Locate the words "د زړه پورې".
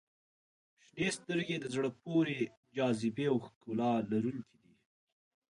1.59-2.37